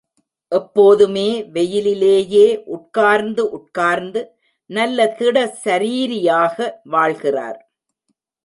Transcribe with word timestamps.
எப்போதுமே 0.51 1.25
வெயிலிலேயே 1.51 2.47
உட்கார்ந்து 2.77 3.43
உட்கார்ந்து 3.59 4.23
நல்ல 4.69 5.07
திட 5.19 5.37
சரீரியாக 5.65 6.57
வாழ்கிறார். 6.91 7.59